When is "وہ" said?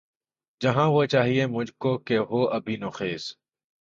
0.89-1.05